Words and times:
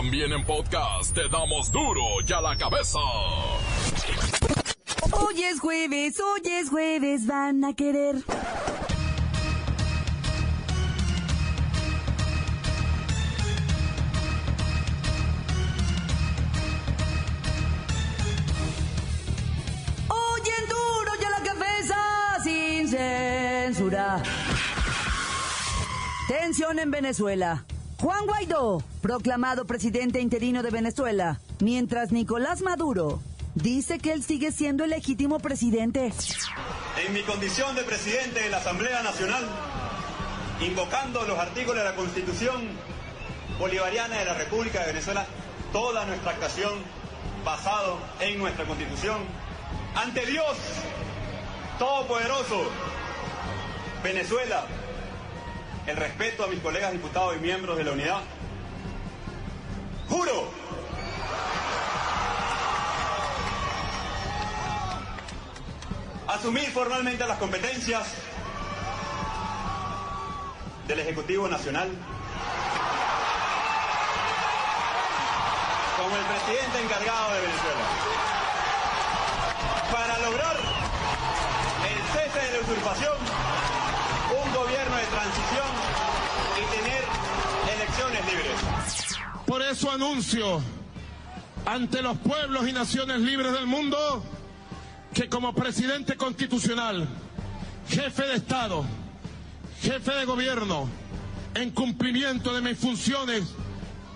También 0.00 0.32
en 0.32 0.42
podcast 0.46 1.14
te 1.14 1.28
damos 1.28 1.70
duro 1.70 2.00
y 2.26 2.32
a 2.32 2.40
la 2.40 2.56
cabeza. 2.56 2.98
Hoy 5.12 5.42
es 5.42 5.60
jueves, 5.60 6.18
hoy 6.18 6.40
es 6.50 6.70
jueves, 6.70 7.26
van 7.26 7.62
a 7.62 7.74
querer. 7.74 8.14
Hoy 20.08 20.40
en 20.58 20.68
duro 20.70 21.12
y 21.20 21.24
a 21.24 21.30
la 21.30 21.42
cabeza, 21.44 22.38
sin 22.42 22.88
censura. 22.88 24.22
Tensión 26.26 26.78
en 26.78 26.90
Venezuela. 26.90 27.66
Juan 28.00 28.24
Guaidó, 28.26 28.82
proclamado 29.02 29.66
presidente 29.66 30.22
interino 30.22 30.62
de 30.62 30.70
Venezuela, 30.70 31.38
mientras 31.60 32.12
Nicolás 32.12 32.62
Maduro 32.62 33.20
dice 33.54 33.98
que 33.98 34.14
él 34.14 34.22
sigue 34.22 34.52
siendo 34.52 34.84
el 34.84 34.90
legítimo 34.90 35.38
presidente. 35.38 36.10
En 37.06 37.12
mi 37.12 37.20
condición 37.24 37.76
de 37.76 37.82
presidente 37.82 38.40
de 38.40 38.48
la 38.48 38.56
Asamblea 38.56 39.02
Nacional, 39.02 39.44
invocando 40.62 41.24
los 41.24 41.38
artículos 41.38 41.76
de 41.76 41.90
la 41.90 41.94
Constitución 41.94 42.70
Bolivariana 43.58 44.18
de 44.18 44.24
la 44.24 44.34
República 44.34 44.80
de 44.80 44.86
Venezuela, 44.86 45.26
toda 45.70 46.06
nuestra 46.06 46.30
actuación 46.30 46.72
basado 47.44 47.98
en 48.20 48.38
nuestra 48.38 48.64
Constitución, 48.64 49.18
ante 49.94 50.24
Dios 50.24 50.56
Todopoderoso, 51.78 52.62
Venezuela, 54.02 54.64
el 55.86 55.96
respeto 55.96 56.44
a 56.44 56.46
mis 56.48 56.60
colegas 56.60 56.92
diputados 56.92 57.36
y 57.36 57.40
miembros 57.40 57.76
de 57.76 57.84
la 57.84 57.92
unidad, 57.92 58.20
juro 60.08 60.50
asumir 66.28 66.70
formalmente 66.70 67.26
las 67.26 67.38
competencias 67.38 68.14
del 70.86 71.00
Ejecutivo 71.00 71.48
Nacional 71.48 71.88
como 75.96 76.16
el 76.16 76.24
presidente 76.24 76.82
encargado 76.82 77.34
de 77.34 77.40
Venezuela 77.40 77.84
para 79.92 80.18
lograr 80.18 80.56
el 81.90 82.02
cese 82.12 82.46
de 82.46 82.52
la 82.52 82.60
usurpación, 82.60 83.16
de 85.00 85.06
transición 85.06 85.70
y 86.56 86.76
tener 86.76 87.04
elecciones 87.74 88.26
libres. 88.26 89.18
Por 89.46 89.62
eso 89.62 89.90
anuncio 89.90 90.62
ante 91.64 92.02
los 92.02 92.18
pueblos 92.18 92.68
y 92.68 92.72
naciones 92.72 93.20
libres 93.20 93.52
del 93.52 93.66
mundo 93.66 94.22
que 95.14 95.28
como 95.28 95.54
presidente 95.54 96.16
constitucional, 96.16 97.08
jefe 97.88 98.26
de 98.26 98.34
Estado, 98.34 98.84
jefe 99.80 100.12
de 100.12 100.24
gobierno, 100.24 100.88
en 101.54 101.70
cumplimiento 101.70 102.52
de 102.52 102.60
mis 102.60 102.78
funciones 102.78 103.44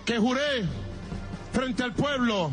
que 0.05 0.19
juré 0.19 0.65
frente 1.51 1.83
al 1.83 1.93
pueblo, 1.93 2.51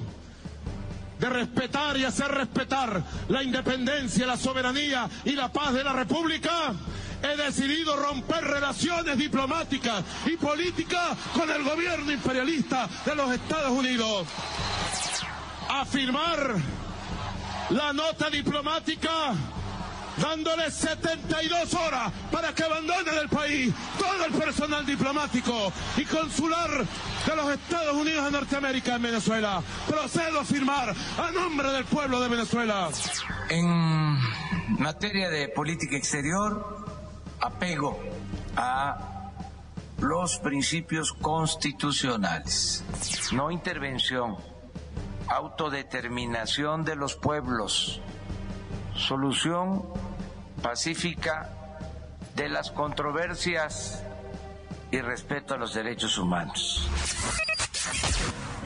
de 1.18 1.28
respetar 1.28 1.96
y 1.98 2.04
hacer 2.04 2.28
respetar 2.28 3.02
la 3.28 3.42
independencia, 3.42 4.26
la 4.26 4.36
soberanía 4.36 5.08
y 5.24 5.32
la 5.32 5.52
paz 5.52 5.72
de 5.74 5.84
la 5.84 5.92
República, 5.92 6.74
he 7.22 7.36
decidido 7.36 7.96
romper 7.96 8.44
relaciones 8.44 9.16
diplomáticas 9.16 10.04
y 10.26 10.36
políticas 10.36 11.16
con 11.34 11.50
el 11.50 11.62
gobierno 11.62 12.12
imperialista 12.12 12.88
de 13.04 13.14
los 13.14 13.32
Estados 13.32 13.70
Unidos. 13.70 14.26
Afirmar 15.68 16.56
la 17.70 17.92
nota 17.92 18.28
diplomática 18.28 19.34
dándole 20.16 20.70
72 20.70 21.74
horas 21.74 22.12
para 22.30 22.54
que 22.54 22.64
abandonen 22.64 23.16
el 23.16 23.28
país 23.28 23.72
todo 23.98 24.24
el 24.26 24.32
personal 24.32 24.84
diplomático 24.84 25.72
y 25.96 26.04
consular 26.04 26.70
de 27.26 27.36
los 27.36 27.50
Estados 27.50 27.94
Unidos 27.94 28.24
de 28.26 28.30
Norteamérica 28.30 28.96
en 28.96 29.02
Venezuela. 29.02 29.62
Procedo 29.88 30.40
a 30.40 30.44
firmar 30.44 30.94
a 31.18 31.30
nombre 31.30 31.70
del 31.72 31.84
pueblo 31.84 32.20
de 32.20 32.28
Venezuela. 32.28 32.90
En 33.48 34.18
materia 34.78 35.30
de 35.30 35.48
política 35.48 35.96
exterior, 35.96 36.81
apego 37.42 37.98
a 38.56 39.30
los 39.98 40.38
principios 40.38 41.12
constitucionales, 41.12 42.84
no 43.32 43.50
intervención 43.50 44.36
autodeterminación 45.28 46.84
de 46.84 46.96
los 46.96 47.14
pueblos, 47.16 48.00
solución 48.94 49.84
pacífica 50.62 51.50
de 52.34 52.48
las 52.48 52.70
controversias 52.70 54.02
y 54.90 55.00
respeto 55.00 55.54
a 55.54 55.56
los 55.56 55.74
derechos 55.74 56.18
humanos. 56.18 56.88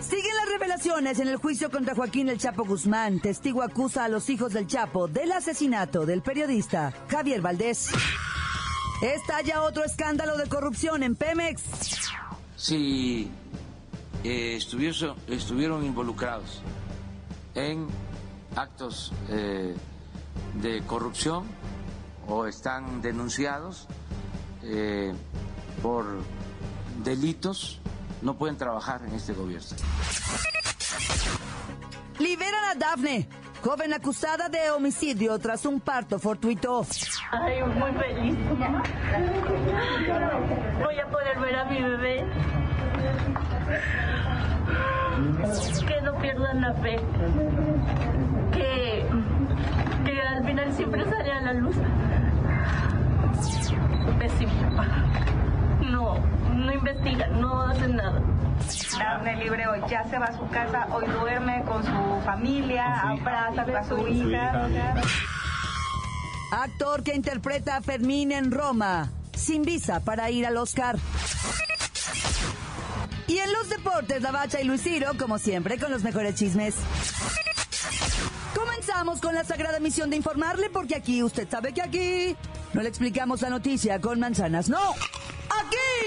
Siguen 0.01 0.37
las 0.37 0.49
revelaciones 0.49 1.19
en 1.19 1.29
el 1.29 1.37
juicio 1.37 1.71
contra 1.71 1.95
Joaquín 1.95 2.29
El 2.29 2.39
Chapo 2.39 2.65
Guzmán. 2.65 3.21
Testigo 3.21 3.63
acusa 3.63 4.05
a 4.05 4.09
los 4.09 4.29
hijos 4.31 4.53
del 4.53 4.67
Chapo 4.67 5.09
del 5.09 5.33
asesinato 5.33 6.07
del 6.07 6.23
periodista 6.23 6.93
Javier 7.09 7.41
Valdés. 7.41 7.91
Estalla 9.03 9.63
otro 9.63 9.85
escándalo 9.85 10.39
de 10.39 10.49
corrupción 10.49 11.03
en 11.03 11.17
Pemex. 11.17 11.63
Si 12.57 13.31
eh, 14.25 14.57
estuvieron, 14.57 15.85
involucrados 15.85 16.63
en 17.55 17.87
actos 18.55 19.13
eh, 19.29 19.75
de 20.55 20.83
corrupción 20.83 21.45
o 22.27 22.47
están 22.47 23.03
denunciados 23.03 23.87
eh, 24.63 25.13
por 25.83 26.07
delitos, 27.05 27.81
no 28.23 28.39
pueden 28.39 28.57
trabajar 28.57 29.03
en 29.07 29.15
este 29.15 29.35
gobierno. 29.35 29.77
Liberan 32.19 32.65
a 32.65 32.75
Dafne, 32.75 33.29
joven 33.67 33.93
acusada 33.93 34.49
de 34.49 34.71
homicidio 34.71 35.37
tras 35.41 35.67
un 35.67 35.81
parto 35.81 36.21
fortuito. 36.21 36.87
Ay, 37.33 37.61
muy 37.65 37.91
feliz. 37.95 38.37
Voy 40.85 40.99
a 41.01 41.07
poder 41.11 41.41
ver 41.41 41.57
a 41.57 41.65
mi 41.65 41.83
bebé. 41.83 42.25
Que 45.89 46.01
no 46.03 46.15
pierdan 46.19 46.61
la 46.61 46.75
fe. 46.75 47.01
Que, 48.53 49.05
que 50.05 50.23
al 50.23 50.45
final 50.45 50.73
siempre 50.73 51.05
sale 51.05 51.33
a 51.33 51.41
la 51.41 51.53
luz. 51.55 51.77
Pésimo. 54.21 54.53
No, 55.91 56.19
no 56.55 56.73
investigan, 56.73 57.41
no 57.41 57.63
hacen 57.63 57.97
nada. 57.97 58.23
Darle 58.99 59.37
libre 59.37 59.67
hoy, 59.67 59.81
ya 59.89 60.05
se 60.05 60.19
va 60.19 60.27
a 60.27 60.37
su 60.37 60.49
casa, 60.49 60.89
hoy 60.91 61.07
duerme 61.07 61.63
con 61.65 61.85
su 61.85 62.23
familia, 62.25 63.01
abraza 63.01 63.63
a 63.63 63.85
su 63.85 64.09
hija. 64.09 64.69
Actor 66.51 67.03
que 67.03 67.15
interpreta 67.15 67.77
a 67.77 67.83
Fermín 67.83 68.33
en 68.33 68.51
Roma, 68.51 69.11
sin 69.35 69.63
visa 69.63 70.01
para 70.01 70.31
ir 70.31 70.47
al 70.47 70.57
Oscar. 70.57 70.97
Y 73.27 73.39
en 73.39 73.53
los 73.53 73.69
deportes, 73.69 74.23
la 74.23 74.31
Bacha 74.31 74.61
y 74.61 74.65
Luis 74.65 74.83
Ciro, 74.83 75.13
como 75.19 75.39
siempre, 75.39 75.79
con 75.79 75.91
los 75.91 76.03
mejores 76.03 76.37
chismes. 76.37 76.77
Comenzamos 78.55 79.21
con 79.21 79.35
la 79.35 79.45
sagrada 79.45 79.81
misión 79.81 80.11
de 80.11 80.17
informarle, 80.17 80.71
porque 80.71 80.95
aquí, 80.95 81.23
usted 81.23 81.49
sabe 81.51 81.75
que 81.75 81.83
aquí 81.83 82.37
no 82.73 82.83
le 82.83 82.89
explicamos 82.89 83.43
la 83.43 83.51
noticia 83.51 84.01
con 84.01 84.21
manzanas, 84.21 84.69
no. 84.69 84.95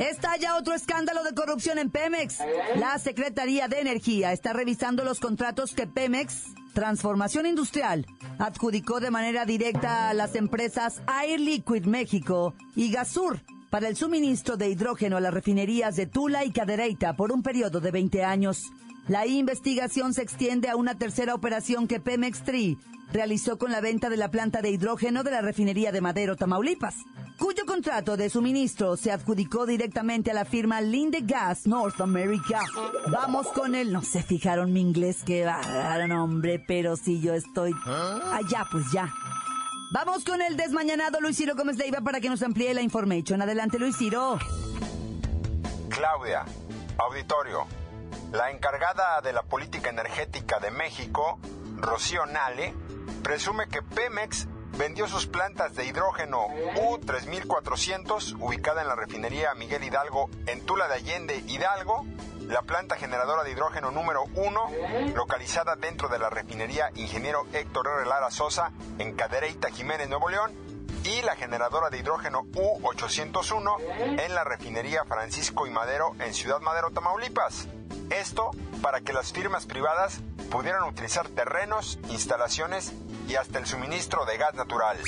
Estalla 0.00 0.56
otro 0.56 0.72
escándalo 0.72 1.22
de 1.24 1.34
corrupción 1.34 1.78
en 1.78 1.90
Pemex. 1.90 2.38
La 2.76 2.98
Secretaría 2.98 3.68
de 3.68 3.80
Energía 3.80 4.32
está 4.32 4.54
revisando 4.54 5.04
los 5.04 5.20
contratos 5.20 5.74
que 5.74 5.86
Pemex, 5.86 6.54
Transformación 6.72 7.44
Industrial, 7.44 8.06
adjudicó 8.38 9.00
de 9.00 9.10
manera 9.10 9.44
directa 9.44 10.08
a 10.08 10.14
las 10.14 10.36
empresas 10.36 11.02
Air 11.22 11.38
Liquid 11.38 11.84
México 11.84 12.54
y 12.74 12.90
Gasur 12.90 13.40
para 13.68 13.88
el 13.88 13.96
suministro 13.96 14.56
de 14.56 14.70
hidrógeno 14.70 15.18
a 15.18 15.20
las 15.20 15.34
refinerías 15.34 15.96
de 15.96 16.06
Tula 16.06 16.46
y 16.46 16.50
Cadereyta 16.50 17.14
por 17.14 17.30
un 17.30 17.42
periodo 17.42 17.80
de 17.80 17.90
20 17.90 18.24
años. 18.24 18.70
La 19.06 19.26
investigación 19.26 20.14
se 20.14 20.22
extiende 20.22 20.70
a 20.70 20.76
una 20.76 20.96
tercera 20.96 21.34
operación 21.34 21.86
que 21.86 22.00
Pemex 22.00 22.42
Tri 22.42 22.78
realizó 23.12 23.58
con 23.58 23.70
la 23.70 23.82
venta 23.82 24.08
de 24.08 24.16
la 24.16 24.30
planta 24.30 24.62
de 24.62 24.70
hidrógeno 24.70 25.24
de 25.24 25.32
la 25.32 25.42
refinería 25.42 25.92
de 25.92 26.00
Madero, 26.00 26.36
Tamaulipas, 26.36 26.94
cuyo 27.40 27.64
contrato 27.64 28.18
de 28.18 28.28
suministro 28.28 28.96
se 28.96 29.10
adjudicó 29.10 29.64
directamente 29.64 30.30
a 30.30 30.34
la 30.34 30.44
firma 30.44 30.82
Linde 30.82 31.22
Gas 31.22 31.66
North 31.66 32.00
America. 32.00 32.60
Vamos 33.10 33.48
con 33.48 33.74
él. 33.74 33.92
No 33.92 34.02
se 34.02 34.22
fijaron 34.22 34.72
mi 34.72 34.80
inglés, 34.80 35.24
que 35.24 35.46
va, 35.46 35.60
nombre, 36.06 36.62
pero 36.68 36.96
si 36.96 37.20
yo 37.20 37.32
estoy 37.32 37.72
allá, 37.86 38.66
pues 38.70 38.84
ya. 38.92 39.12
Vamos 39.92 40.22
con 40.22 40.42
el 40.42 40.56
desmañanado 40.56 41.20
Luis 41.20 41.38
Ciro 41.38 41.54
Gómez 41.56 41.78
Leiva 41.78 42.02
para 42.02 42.20
que 42.20 42.28
nos 42.28 42.42
amplíe 42.42 42.74
la 42.74 42.82
información. 42.82 43.40
Adelante, 43.40 43.78
Luis 43.78 43.96
Ciro. 43.96 44.38
Claudia, 45.88 46.44
auditorio. 46.98 47.66
La 48.32 48.50
encargada 48.50 49.22
de 49.22 49.32
la 49.32 49.42
política 49.42 49.90
energética 49.90 50.60
de 50.60 50.70
México, 50.70 51.40
Rocío 51.78 52.26
Nale, 52.26 52.74
presume 53.22 53.66
que 53.68 53.82
Pemex 53.82 54.46
vendió 54.80 55.06
sus 55.06 55.26
plantas 55.26 55.74
de 55.74 55.84
hidrógeno 55.84 56.46
U3400, 56.48 58.36
ubicada 58.40 58.80
en 58.80 58.88
la 58.88 58.96
refinería 58.96 59.52
Miguel 59.52 59.84
Hidalgo 59.84 60.30
en 60.46 60.64
Tula 60.64 60.88
de 60.88 60.94
Allende, 60.94 61.44
Hidalgo, 61.46 62.06
la 62.48 62.62
planta 62.62 62.96
generadora 62.96 63.44
de 63.44 63.50
hidrógeno 63.50 63.90
número 63.90 64.24
1, 64.34 65.14
localizada 65.14 65.76
dentro 65.76 66.08
de 66.08 66.18
la 66.18 66.30
refinería 66.30 66.90
Ingeniero 66.94 67.46
Héctor 67.52 67.88
R. 67.88 68.06
Lara 68.06 68.30
Sosa 68.30 68.72
en 68.98 69.12
Cadereyta, 69.12 69.68
Jiménez, 69.68 70.08
Nuevo 70.08 70.30
León, 70.30 70.50
y 71.04 71.20
la 71.20 71.36
generadora 71.36 71.90
de 71.90 71.98
hidrógeno 71.98 72.44
U801 72.44 74.18
en 74.18 74.34
la 74.34 74.44
refinería 74.44 75.04
Francisco 75.04 75.66
y 75.66 75.70
Madero 75.70 76.14
en 76.20 76.32
Ciudad 76.32 76.60
Madero, 76.60 76.90
Tamaulipas. 76.90 77.68
Esto 78.08 78.52
para 78.80 79.02
que 79.02 79.12
las 79.12 79.30
firmas 79.30 79.66
privadas 79.66 80.22
pudieran 80.50 80.84
utilizar 80.84 81.28
terrenos, 81.28 81.98
instalaciones 82.08 82.92
y 83.30 83.36
hasta 83.36 83.60
el 83.60 83.66
suministro 83.66 84.24
de 84.24 84.36
gas 84.36 84.54
natural. 84.54 84.98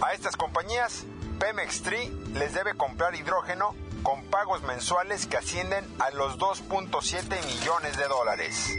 A 0.00 0.12
estas 0.12 0.36
compañías, 0.36 1.04
Pemex 1.40 1.82
Tree 1.82 2.08
les 2.34 2.54
debe 2.54 2.74
comprar 2.74 3.16
hidrógeno 3.16 3.74
con 4.04 4.22
pagos 4.26 4.62
mensuales 4.62 5.26
que 5.26 5.36
ascienden 5.36 5.84
a 5.98 6.10
los 6.10 6.38
2.7 6.38 7.44
millones 7.46 7.96
de 7.96 8.06
dólares. 8.06 8.72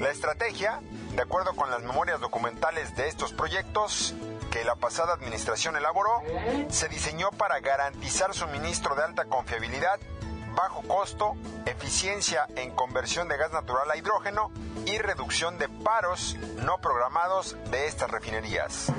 La 0.00 0.10
estrategia, 0.10 0.80
de 1.14 1.22
acuerdo 1.22 1.56
con 1.56 1.70
las 1.70 1.82
memorias 1.82 2.20
documentales 2.20 2.94
de 2.94 3.08
estos 3.08 3.32
proyectos, 3.32 4.14
que 4.50 4.64
la 4.64 4.76
pasada 4.76 5.14
administración 5.14 5.74
elaboró, 5.76 6.22
se 6.68 6.88
diseñó 6.88 7.30
para 7.32 7.58
garantizar 7.60 8.34
suministro 8.34 8.96
de 8.96 9.04
alta 9.04 9.24
confiabilidad, 9.24 9.98
bajo 10.58 10.82
costo, 10.82 11.36
eficiencia 11.66 12.48
en 12.56 12.72
conversión 12.72 13.28
de 13.28 13.36
gas 13.36 13.52
natural 13.52 13.88
a 13.88 13.96
hidrógeno 13.96 14.50
y 14.86 14.98
reducción 14.98 15.56
de 15.56 15.68
paros 15.68 16.36
no 16.56 16.78
programados 16.78 17.56
de 17.70 17.86
estas 17.86 18.10
refinerías. 18.10 18.92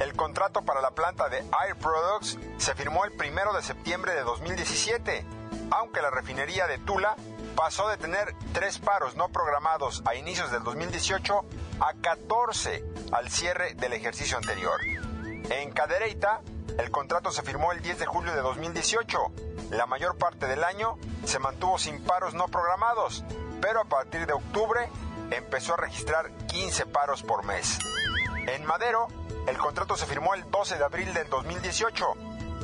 El 0.00 0.14
contrato 0.14 0.62
para 0.62 0.80
la 0.80 0.90
planta 0.90 1.28
de 1.28 1.38
Air 1.38 1.76
Products 1.80 2.38
se 2.56 2.74
firmó 2.74 3.04
el 3.04 3.12
1 3.12 3.52
de 3.52 3.62
septiembre 3.62 4.14
de 4.14 4.22
2017, 4.22 5.24
aunque 5.70 6.02
la 6.02 6.10
refinería 6.10 6.66
de 6.66 6.78
Tula 6.78 7.14
pasó 7.54 7.88
de 7.88 7.96
tener 7.96 8.34
tres 8.52 8.80
paros 8.80 9.14
no 9.14 9.28
programados 9.28 10.02
a 10.06 10.16
inicios 10.16 10.50
del 10.50 10.64
2018 10.64 11.44
a 11.78 11.94
14 12.00 12.84
al 13.12 13.30
cierre 13.30 13.74
del 13.74 13.92
ejercicio 13.92 14.36
anterior. 14.36 14.80
En 15.50 15.70
Cadereyta, 15.70 16.40
el 16.78 16.90
contrato 16.90 17.30
se 17.30 17.42
firmó 17.42 17.72
el 17.72 17.80
10 17.80 17.98
de 17.98 18.06
julio 18.06 18.34
de 18.34 18.40
2018. 18.40 19.18
La 19.70 19.86
mayor 19.86 20.16
parte 20.16 20.46
del 20.46 20.64
año 20.64 20.98
se 21.24 21.38
mantuvo 21.38 21.78
sin 21.78 22.02
paros 22.02 22.34
no 22.34 22.48
programados, 22.48 23.24
pero 23.60 23.80
a 23.80 23.84
partir 23.84 24.26
de 24.26 24.32
octubre 24.32 24.88
empezó 25.30 25.74
a 25.74 25.78
registrar 25.78 26.30
15 26.48 26.86
paros 26.86 27.22
por 27.22 27.44
mes. 27.44 27.78
En 28.46 28.64
Madero, 28.64 29.08
el 29.46 29.58
contrato 29.58 29.96
se 29.96 30.06
firmó 30.06 30.34
el 30.34 30.50
12 30.50 30.78
de 30.78 30.84
abril 30.84 31.12
del 31.14 31.28
2018, 31.28 32.06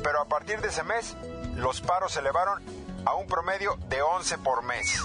pero 0.03 0.21
a 0.21 0.25
partir 0.25 0.61
de 0.61 0.69
ese 0.69 0.83
mes 0.83 1.15
los 1.55 1.81
paros 1.81 2.13
se 2.13 2.19
elevaron 2.19 2.63
a 3.05 3.15
un 3.15 3.27
promedio 3.27 3.77
de 3.87 4.01
11 4.01 4.37
por 4.39 4.63
mes. 4.63 5.01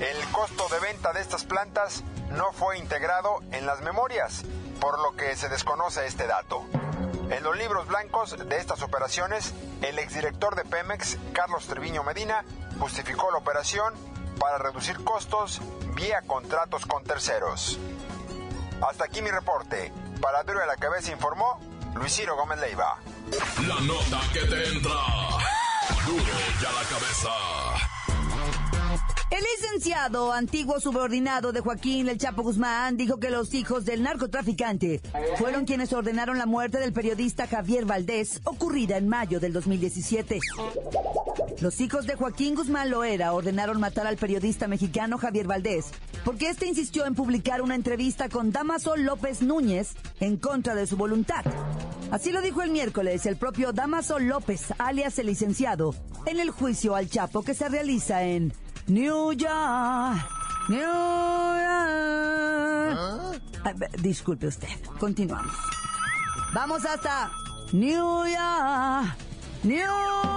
El 0.00 0.32
costo 0.32 0.68
de 0.68 0.80
venta 0.80 1.12
de 1.12 1.20
estas 1.20 1.44
plantas 1.44 2.02
no 2.30 2.52
fue 2.52 2.78
integrado 2.78 3.40
en 3.52 3.66
las 3.66 3.80
memorias, 3.80 4.44
por 4.80 4.98
lo 5.00 5.16
que 5.16 5.34
se 5.36 5.48
desconoce 5.48 6.06
este 6.06 6.26
dato. 6.26 6.64
En 7.30 7.42
los 7.42 7.56
libros 7.56 7.88
blancos 7.88 8.36
de 8.38 8.56
estas 8.56 8.82
operaciones, 8.82 9.52
el 9.82 9.98
exdirector 9.98 10.54
de 10.54 10.64
Pemex, 10.64 11.18
Carlos 11.32 11.66
Treviño 11.66 12.04
Medina, 12.04 12.44
justificó 12.78 13.30
la 13.32 13.38
operación 13.38 13.94
para 14.38 14.58
reducir 14.58 15.02
costos 15.02 15.60
vía 15.94 16.22
contratos 16.22 16.86
con 16.86 17.02
terceros. 17.02 17.78
Hasta 18.80 19.04
aquí 19.04 19.22
mi 19.22 19.30
reporte. 19.30 19.92
Para 20.20 20.42
Duro 20.44 20.60
de 20.60 20.66
la 20.66 20.76
Cabeza 20.76 21.12
informó 21.12 21.60
Luis 21.94 22.14
Ciro 22.14 22.36
Gómez 22.36 22.60
Leiva. 22.60 22.98
La 23.66 23.80
nota 23.80 24.20
que 24.32 24.40
te 24.40 24.68
entra. 24.68 24.92
Duro 26.06 26.24
ya 26.60 26.72
la 26.72 26.82
cabeza. 26.88 27.95
El 29.28 29.42
licenciado, 29.42 30.32
antiguo 30.32 30.78
subordinado 30.78 31.50
de 31.50 31.58
Joaquín 31.60 32.08
El 32.08 32.16
Chapo 32.16 32.44
Guzmán, 32.44 32.96
dijo 32.96 33.18
que 33.18 33.30
los 33.30 33.54
hijos 33.54 33.84
del 33.84 34.04
narcotraficante 34.04 35.00
fueron 35.36 35.64
quienes 35.64 35.92
ordenaron 35.92 36.38
la 36.38 36.46
muerte 36.46 36.78
del 36.78 36.92
periodista 36.92 37.48
Javier 37.48 37.86
Valdés, 37.86 38.40
ocurrida 38.44 38.96
en 38.96 39.08
mayo 39.08 39.40
del 39.40 39.52
2017. 39.52 40.38
Los 41.60 41.80
hijos 41.80 42.06
de 42.06 42.14
Joaquín 42.14 42.54
Guzmán 42.54 42.90
Loera 42.90 43.32
ordenaron 43.32 43.80
matar 43.80 44.06
al 44.06 44.16
periodista 44.16 44.68
mexicano 44.68 45.18
Javier 45.18 45.48
Valdés, 45.48 45.86
porque 46.24 46.48
este 46.48 46.68
insistió 46.68 47.04
en 47.04 47.16
publicar 47.16 47.62
una 47.62 47.74
entrevista 47.74 48.28
con 48.28 48.52
Damaso 48.52 48.94
López 48.94 49.42
Núñez 49.42 49.94
en 50.20 50.36
contra 50.36 50.76
de 50.76 50.86
su 50.86 50.96
voluntad. 50.96 51.44
Así 52.12 52.30
lo 52.30 52.42
dijo 52.42 52.62
el 52.62 52.70
miércoles 52.70 53.26
el 53.26 53.36
propio 53.36 53.72
Damaso 53.72 54.20
López, 54.20 54.66
alias 54.78 55.18
el 55.18 55.26
licenciado, 55.26 55.96
en 56.26 56.38
el 56.38 56.50
juicio 56.50 56.94
al 56.94 57.10
Chapo 57.10 57.42
que 57.42 57.54
se 57.54 57.68
realiza 57.68 58.22
en 58.22 58.52
New 58.88 59.32
York, 59.32 60.16
New 60.68 60.78
York. 60.78 61.66
Ah, 63.64 63.72
disculpe 63.98 64.46
usted, 64.46 64.68
continuamos. 65.00 65.54
Vamos 66.54 66.84
hasta 66.84 67.32
New 67.72 68.26
York, 68.26 69.16
New 69.64 69.78
York. 69.78 70.36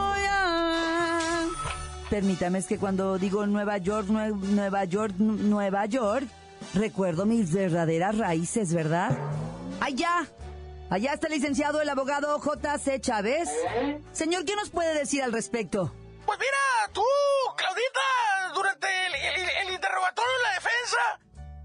Permítame, 2.09 2.57
es 2.57 2.65
que 2.65 2.79
cuando 2.79 3.19
digo 3.19 3.45
Nueva 3.45 3.77
York, 3.77 4.07
Nueva 4.07 4.83
York, 4.85 5.13
Nueva 5.19 5.85
York, 5.85 6.25
recuerdo 6.73 7.27
mis 7.27 7.53
verdaderas 7.53 8.17
raíces, 8.17 8.73
¿verdad? 8.73 9.15
Allá, 9.79 10.25
allá 10.89 11.13
está 11.13 11.27
el 11.27 11.33
licenciado, 11.33 11.81
el 11.81 11.89
abogado 11.89 12.39
J.C. 12.39 12.99
Chávez. 12.99 13.47
Señor, 14.11 14.43
¿qué 14.45 14.55
nos 14.55 14.71
puede 14.71 14.97
decir 14.97 15.21
al 15.21 15.31
respecto? 15.33 15.93
Pues 16.25 16.39
mira, 16.39 16.93
tú, 16.93 17.03
Claudita, 17.55 17.99
durante 18.59 18.87
el, 19.61 19.71
interrogatorio 19.71 20.33
de 20.37 20.43
la 20.43 20.53
defensa, 20.55 21.19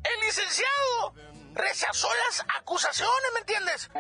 el 0.05 0.21
licenciado 0.21 1.15
rechazó 1.55 2.09
las 2.27 2.45
acusaciones, 2.57 3.33
¿me 3.33 3.41
entiendes? 3.41 3.91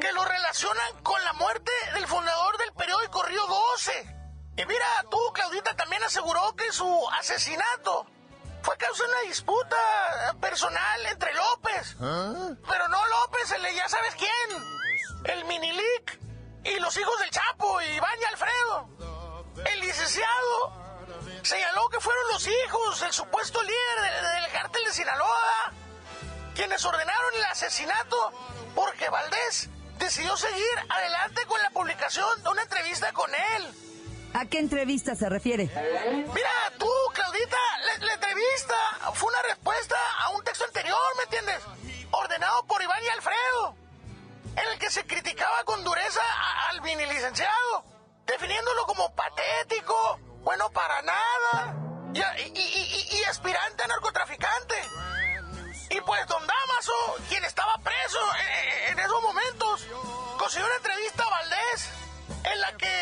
Que 0.00 0.12
lo 0.12 0.24
relacionan 0.24 1.02
con 1.02 1.22
la 1.24 1.32
muerte 1.32 1.72
del 1.94 2.06
fundador 2.06 2.58
del 2.58 2.72
periódico 2.74 3.22
Río 3.22 3.46
12. 3.46 4.16
Y 4.58 4.66
mira, 4.66 4.86
tú, 5.10 5.18
Claudita, 5.32 5.74
también 5.76 6.02
aseguró 6.04 6.54
que 6.54 6.70
su 6.72 7.08
asesinato 7.18 8.06
fue 8.62 8.76
causa 8.76 9.04
de 9.04 9.08
una 9.10 9.20
disputa 9.22 9.76
personal 10.40 11.06
entre 11.06 11.32
López. 11.32 11.96
Pero 11.98 12.88
no 12.88 13.06
López, 13.06 13.50
el 13.52 13.74
ya 13.74 13.88
sabes 13.88 14.14
quién. 14.16 14.92
El 15.24 15.44
Minilic 15.46 16.20
y 16.64 16.78
los 16.80 16.94
hijos 16.98 17.18
del 17.18 17.30
Chapo, 17.30 17.80
Iván 17.80 18.20
y 18.20 18.24
Alfredo. 18.24 18.88
El 19.64 19.80
licenciado 19.80 20.82
señaló 21.42 21.88
que 21.88 22.00
fueron 22.00 22.28
los 22.32 22.46
hijos, 22.46 23.02
el 23.02 23.12
supuesto 23.12 23.62
líder 23.62 24.22
del, 24.22 24.52
cártel 24.52 24.84
de 24.84 24.92
Sinaloa, 24.92 25.72
quienes 26.54 26.84
ordenaron 26.84 27.34
el 27.34 27.44
asesinato 27.44 28.32
porque 28.74 29.08
Valdés 29.08 29.68
decidió 29.98 30.36
seguir 30.36 30.78
adelante 30.88 31.44
con 31.46 31.60
la 31.62 31.70
publicación 31.70 32.42
de 32.42 32.48
una 32.48 32.62
entrevista 32.62 33.12
con 33.12 33.30
él. 33.34 33.74
¿A 34.34 34.46
qué 34.46 34.58
entrevista 34.58 35.14
se 35.14 35.28
refiere? 35.28 35.64
Mira, 35.64 36.50
tú, 36.78 36.88
Claudita, 37.12 37.56
la, 38.00 38.14
entrevista 38.14 38.74
fue 39.14 39.28
una 39.28 39.42
respuesta 39.42 39.96
a 40.20 40.30
un 40.30 40.42
texto 40.42 40.64
anterior, 40.64 40.98
¿me 41.18 41.24
entiendes? 41.24 41.62
Ordenado 42.12 42.64
por 42.66 42.82
Iván 42.82 43.02
y 43.04 43.08
Alfredo, 43.08 43.76
en 44.56 44.72
el 44.72 44.78
que 44.78 44.90
se 44.90 45.06
criticaba 45.06 45.64
con 45.64 45.84
dureza 45.84 46.22
al 46.70 46.80
mini 46.80 47.04
licenciado, 47.06 47.84
definiéndolo 48.26 48.86
como 48.86 49.14
patético, 49.14 50.18
bueno 50.42 50.70
para 50.70 51.02
nada 51.02 51.76
y, 52.14 53.24
aspirante 53.24 53.84
a 53.84 53.86
narcotraficante. 53.86 54.74
Y 55.90 56.00
pues 56.00 56.26
don 56.26 56.46
Damaso, 56.46 56.92
quien 57.28 57.44
estaba 57.44 57.76
preso 57.78 58.18
en, 58.86 58.92
en 58.92 58.98
esos 58.98 59.22
momentos, 59.22 59.86
consiguió 60.38 60.66
una 60.66 60.76
entrevista 60.76 61.22
a 61.22 61.30
Valdés 61.30 61.90
en 62.44 62.60
la 62.60 62.76
que 62.76 62.92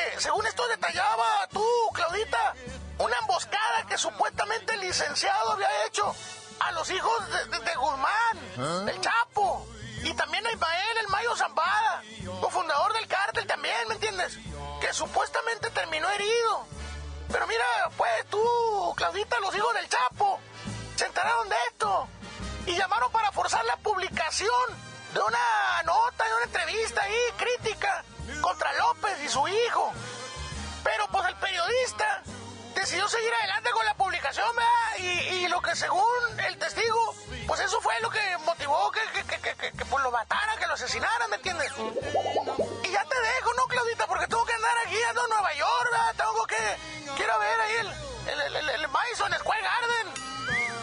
detallaba 0.71 1.49
tú, 1.53 1.65
Claudita, 1.93 2.55
una 2.99 3.17
emboscada 3.19 3.87
que 3.89 3.99
supuestamente 3.99 4.75
el 4.75 4.81
licenciado 4.81 5.53
había 5.53 5.87
hecho 5.87 6.15
a 6.61 6.73
los 6.73 6.91
hijos 6.91 7.31
de, 7.31 7.75
Guzmán, 7.75 8.39
¿Ah? 8.59 8.83
del 8.85 9.01
Chapo, 9.01 9.67
y 10.03 10.13
también 10.15 10.47
a 10.47 10.53
Ismael, 10.53 10.99
el 10.99 11.09
Mayo 11.09 11.37
Zambada, 11.37 12.03
cofundador 12.41 12.93
del 12.93 13.07
cártel 13.07 13.47
también, 13.47 13.89
¿me 13.89 13.95
entiendes? 13.95 14.39
Que 14.81 14.93
supuestamente 14.93 15.71
terminó 15.71 16.09
herido. 16.11 16.67
Pero 17.33 17.47
mira, 17.47 17.65
pues 17.97 18.27
tú, 18.29 18.95
Claudita, 18.97 19.39
los 19.41 19.55
hijos 19.55 19.75
del 19.75 19.89
Chapo, 19.89 20.41
se 20.97 21.07
enteraron 21.07 21.49
de 21.49 21.57
esto 21.69 22.09
y 22.67 22.77
llamaron 22.77 23.11
para 23.13 23.33
forzar 23.33 23.65
la 23.65 23.77
publicación 23.77 24.51
de 25.15 25.21
una 25.21 25.83
nota, 25.85 26.25
de 26.25 26.35
una 26.35 26.45
entrevista 26.45 27.03
ahí, 27.03 27.21
crítica, 27.37 28.05
contra 28.41 28.73
López 28.75 29.19
y 29.25 29.29
su 29.29 29.47
hijo. 29.49 29.93
Pero 30.85 31.07
pues 31.09 31.27
el 31.27 31.37
periodista 31.37 32.23
decidió 32.75 33.09
seguir 33.09 33.33
adelante 33.35 33.71
con 33.71 33.85
la 33.85 33.95
publicación, 33.95 34.47
¿verdad? 34.57 34.71
Y, 34.99 35.49
lo 35.49 35.61
que 35.61 35.75
según 35.75 36.41
el 36.47 36.59
testigo, 36.59 37.15
pues 37.47 37.61
eso 37.61 37.81
fue 37.81 37.99
lo 38.01 38.11
que 38.11 38.21
motivó 38.45 38.91
que, 38.93 39.01
que, 39.73 39.85
pues 39.85 40.05
lo 40.05 40.11
mataran, 40.13 40.59
que 40.59 40.67
lo 40.67 40.75
asesinaran, 40.75 41.29
¿me 41.29 41.37
entiendes? 41.37 41.73
Y 41.77 42.91
ya 42.91 43.05
te 43.05 43.21
dejo, 43.21 43.55
¿no, 43.55 43.67
Claudita? 43.67 44.07
Porque 44.07 44.27
tengo 44.29 44.45
que 44.45 44.53
andar 44.53 44.79
aquí, 44.87 45.03
ando 45.03 45.25
en 45.25 45.31
Nueva 45.31 45.55
York, 45.55 45.90
Quiero 47.17 47.39
ver 47.39 47.61
ahí 47.61 47.73
el, 47.81 47.87
el, 48.33 48.57
el, 48.57 48.69
el 48.69 48.87
Garden. 48.91 50.07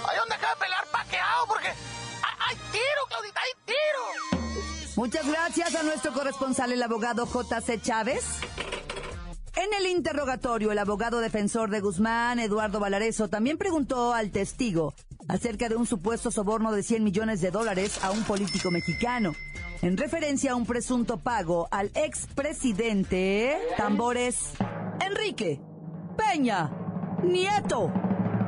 Ahí 0.08 0.18
donde 0.18 0.36
acaba 0.36 0.54
de 0.54 0.60
pelar 0.60 0.86
paqueado, 0.92 1.48
porque 1.48 1.68
hay 1.68 2.56
tiro, 2.72 3.02
Claudita, 3.10 3.42
hay 3.42 3.52
tiro. 3.66 4.48
Muchas 4.96 5.28
gracias 5.28 5.76
a 5.76 5.84
nuestro 5.84 6.14
corresponsal, 6.14 6.72
el 6.72 6.82
abogado 6.82 7.26
J.C. 7.26 7.82
Chávez. 7.82 8.26
En 9.56 9.74
el 9.74 9.88
interrogatorio, 9.88 10.72
el 10.72 10.78
abogado 10.78 11.20
defensor 11.20 11.70
de 11.72 11.82
Guzmán, 11.82 12.40
Eduardo 12.40 12.80
Valareso, 12.80 13.28
también 13.28 13.58
preguntó 13.58 14.14
al 14.14 14.32
testigo 14.32 14.94
acerca 15.28 15.68
de 15.68 15.76
un 15.76 15.86
supuesto 15.86 16.32
soborno 16.32 16.72
de 16.72 16.84
100 16.84 17.04
millones 17.04 17.42
de 17.42 17.52
dólares 17.52 18.04
a 18.04 18.12
un 18.12 18.24
político 18.24 18.72
mexicano, 18.72 19.34
en 19.82 19.98
referencia 19.98 20.52
a 20.52 20.56
un 20.56 20.66
presunto 20.66 21.18
pago 21.18 21.68
al 21.72 21.92
expresidente 21.96 23.58
Tambores 23.78 24.52
Enrique 25.02 25.60
Peña 26.18 26.70
Nieto. 27.24 27.92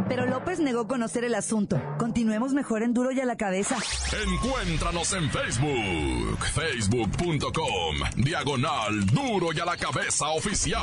Pero 0.07 0.25
López 0.25 0.59
negó 0.59 0.87
conocer 0.87 1.23
el 1.23 1.35
asunto. 1.35 1.79
Continuemos 1.99 2.53
mejor 2.53 2.81
en 2.81 2.93
Duro 2.95 3.11
y 3.11 3.19
a 3.19 3.25
la 3.25 3.37
cabeza. 3.37 3.77
Encuéntranos 4.27 5.13
en 5.13 5.29
Facebook, 5.29 6.45
facebook.com, 6.45 7.95
diagonal 8.15 9.05
Duro 9.05 9.53
y 9.53 9.59
a 9.59 9.65
la 9.65 9.77
cabeza 9.77 10.29
oficial. 10.29 10.81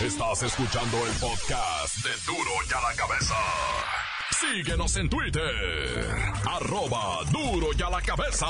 Estás 0.00 0.42
escuchando 0.42 0.98
el 1.06 1.12
podcast 1.14 1.96
de 2.04 2.10
Duro 2.26 2.50
y 2.68 2.72
a 2.74 2.80
la 2.88 2.94
cabeza. 2.94 3.34
Síguenos 4.30 4.96
en 4.96 5.08
Twitter, 5.08 6.08
arroba 6.46 7.24
Duro 7.30 7.68
y 7.76 7.82
a 7.82 7.90
la 7.90 8.02
cabeza. 8.02 8.46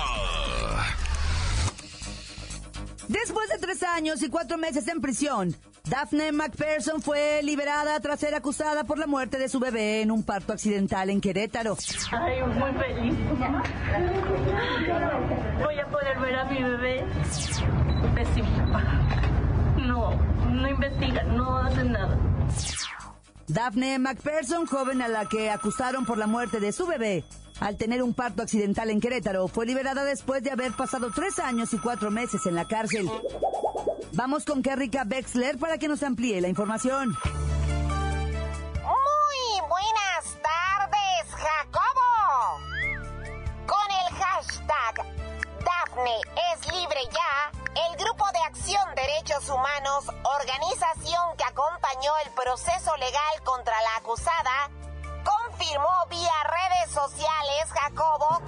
Después 3.11 3.49
de 3.49 3.59
tres 3.59 3.83
años 3.83 4.23
y 4.23 4.29
cuatro 4.29 4.57
meses 4.57 4.87
en 4.87 5.01
prisión, 5.01 5.57
Daphne 5.89 6.31
McPherson 6.31 7.03
fue 7.03 7.41
liberada 7.43 7.99
tras 7.99 8.21
ser 8.21 8.37
acusada 8.37 8.85
por 8.85 8.99
la 8.99 9.09
muerte 9.09 9.37
de 9.37 9.49
su 9.49 9.59
bebé 9.59 10.03
en 10.03 10.13
un 10.13 10.23
parto 10.23 10.53
accidental 10.53 11.11
en 11.11 11.21
Querétaro. 11.21 11.77
Ay, 12.13 12.41
muy 12.43 12.71
feliz. 12.71 13.19
Voy 15.61 15.79
a 15.81 15.87
poder 15.89 16.21
ver 16.21 16.35
a 16.37 16.45
mi 16.45 16.63
bebé. 16.63 17.05
No, 19.79 20.15
no 20.49 20.69
investigan, 20.69 21.37
no 21.37 21.59
hacen 21.59 21.91
nada. 21.91 22.17
Daphne 23.49 23.99
McPherson, 23.99 24.67
joven 24.67 25.03
a 25.03 25.09
la 25.09 25.25
que 25.25 25.51
acusaron 25.51 26.07
por 26.07 26.17
la 26.17 26.29
muerte 26.29 26.61
de 26.61 26.71
su 26.71 26.87
bebé, 26.87 27.25
al 27.61 27.77
tener 27.77 28.03
un 28.03 28.15
parto 28.15 28.43
accidental 28.43 28.91
en 28.91 29.01
Querétaro, 29.01 29.47
fue 29.49 29.67
liberada 29.67 30.05
después 30.05 30.43
de 30.43 30.51
haber 30.51 30.73
pasado 30.73 31.11
tres 31.15 31.39
años 31.39 31.73
y 31.73 31.79
cuatro 31.79 32.11
meses 32.11 32.47
en 32.47 32.55
la 32.55 32.67
cárcel. 32.67 33.09
Vamos 34.13 34.45
con 34.45 34.63
Kerrika 34.63 35.05
Bexler 35.05 35.59
para 35.59 35.79
que 35.79 35.89
nos 35.89 36.03
amplíe 36.03 36.41
la 36.41 36.49
información. 36.49 37.17
Muy 38.83 39.61
buenas 39.69 40.25
tardes, 40.43 41.35
Jacobo. 41.35 42.61
Con 43.67 43.91
el 43.91 44.15
hashtag 44.17 44.95
Dafne 45.65 46.21
es 46.53 46.67
libre 46.73 47.01
ya, 47.13 47.53
el 47.89 47.97
Grupo 47.97 48.25
de 48.33 48.39
Acción 48.49 48.83
Derechos 48.97 49.49
Humanos, 49.49 50.07
organización 50.41 51.37
que 51.37 51.45
acompañó 51.45 52.13
el 52.25 52.33
proceso 52.33 52.97
legal 52.97 53.43
contra 53.45 53.75
la 53.83 53.97
acusada, 53.99 54.71
confirmó 55.23 55.91
vía 56.09 56.33
redes 56.45 56.91
sociales, 56.93 57.40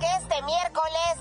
Que 0.01 0.07
este 0.17 0.41
miércoles 0.45 1.15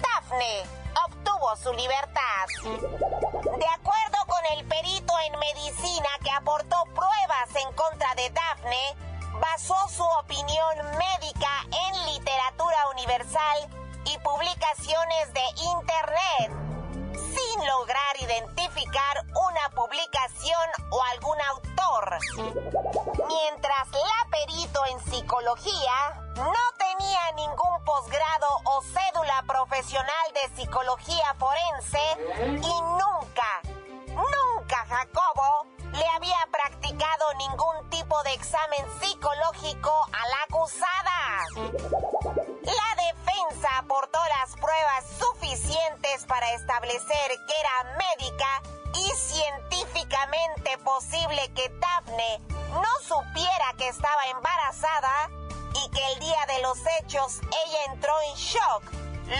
Dafne 0.00 0.62
obtuvo 1.04 1.56
su 1.56 1.72
libertad. 1.72 2.46
De 2.62 3.66
acuerdo 3.74 4.18
con 4.28 4.38
el 4.56 4.64
perito 4.68 5.12
en 5.26 5.38
medicina 5.40 6.08
que 6.22 6.30
aportó 6.30 6.76
pruebas 6.94 7.56
en 7.56 7.72
contra 7.72 8.14
de 8.14 8.30
Dafne, 8.30 8.96
basó 9.40 9.74
su 9.88 10.04
opinión 10.04 10.96
médica 10.96 11.50
en 11.88 12.06
literatura 12.06 12.88
universal 12.92 13.68
y 14.04 14.16
publicaciones 14.18 15.34
de 15.34 15.44
Internet, 15.56 16.61
sin 17.52 17.66
lograr 17.66 18.16
identificar 18.20 19.24
una 19.28 19.68
publicación 19.74 20.68
o 20.90 21.02
algún 21.12 21.40
autor. 21.40 22.18
Mientras 23.26 23.90
la 23.90 24.30
perito 24.30 24.86
en 24.86 25.00
psicología 25.00 26.22
no 26.36 26.64
tenía 26.78 27.32
ningún 27.36 27.84
posgrado 27.84 28.48
o 28.64 28.82
cédula 28.82 29.42
profesional 29.46 30.32
de 30.34 30.56
psicología 30.56 31.34
forense 31.38 32.00
y 32.46 32.80
nunca, 32.82 33.60
nunca 34.08 34.86
Jacobo 34.88 35.66
le 35.92 36.06
había 36.14 36.38
practicado 36.50 37.34
ningún 37.34 37.90
tipo 37.90 38.22
de 38.22 38.32
examen 38.34 38.86
psicológico 39.00 39.90
a 40.12 40.28
la 40.28 40.42
acusada. 40.48 41.12
Aportó 43.92 44.18
las 44.40 44.54
pruebas 44.56 45.04
suficientes 45.18 46.24
para 46.24 46.50
establecer 46.52 47.44
que 47.46 47.54
era 47.60 47.96
médica 47.98 48.62
y 48.94 49.10
científicamente 49.16 50.78
posible 50.78 51.52
que 51.54 51.68
Daphne 51.78 52.40
no 52.70 53.00
supiera 53.06 53.74
que 53.76 53.88
estaba 53.88 54.28
embarazada 54.28 55.28
y 55.74 55.90
que 55.90 56.12
el 56.12 56.20
día 56.20 56.46
de 56.48 56.62
los 56.62 56.78
hechos 56.98 57.40
ella 57.42 57.92
entró 57.92 58.14
en 58.30 58.34
shock, 58.34 58.82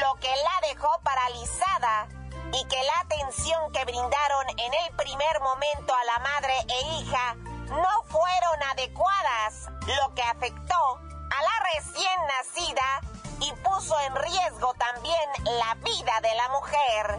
lo 0.01 0.15
que 0.21 0.29
la 0.29 0.69
dejó 0.69 1.01
paralizada 1.03 2.09
y 2.53 2.65
que 2.69 2.83
la 2.83 3.01
atención 3.01 3.73
que 3.73 3.87
brindaron 3.87 4.49
en 4.51 4.75
el 4.75 4.97
primer 4.97 5.41
momento 5.41 5.95
a 5.95 6.05
la 6.05 6.19
madre 6.19 6.55
e 6.69 6.95
hija 6.97 7.35
no 7.69 8.03
fueron 8.05 8.63
adecuadas, 8.71 9.71
lo 9.87 10.15
que 10.15 10.23
afectó 10.23 10.97
a 10.99 11.43
la 11.43 11.75
recién 11.75 12.21
nacida 12.27 13.22
y 13.43 13.53
puso 13.63 13.99
en 14.01 14.15
riesgo 14.17 14.75
también 14.75 15.31
la 15.45 15.75
vida 15.75 16.21
de 16.23 16.35
la 16.35 16.49
mujer. 16.49 17.19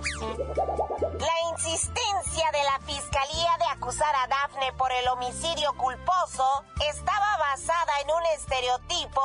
La 1.20 1.50
insistencia 1.52 2.52
de 2.52 2.64
la 2.64 2.80
fiscalía 2.86 3.58
de 3.60 3.66
acusar 3.66 4.16
a 4.16 4.28
Dafne 4.28 4.74
por 4.74 4.92
el 4.92 5.08
homicidio 5.10 5.74
culposo 5.78 6.64
estaba 6.90 7.38
basada 7.38 8.00
en 8.02 8.12
un 8.12 8.26
estereotipo 8.38 9.22